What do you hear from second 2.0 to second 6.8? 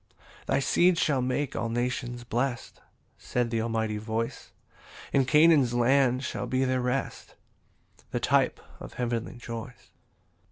blest," (Said the Almighty voice) "And Canaan's land shall be